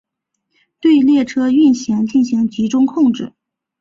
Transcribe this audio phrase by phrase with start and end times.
[0.79, 3.33] 对列车运行进行集中控制。